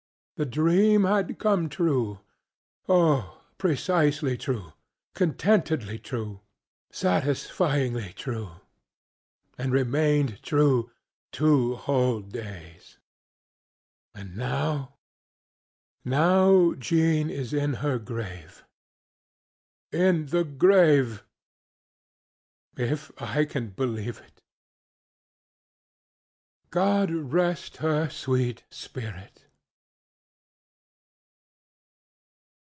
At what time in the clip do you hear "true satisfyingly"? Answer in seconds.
5.99-8.11